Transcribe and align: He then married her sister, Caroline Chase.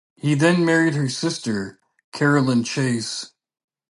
He 0.15 0.33
then 0.33 0.65
married 0.65 0.95
her 0.95 1.07
sister, 1.07 1.79
Caroline 2.11 2.63
Chase. 2.63 3.33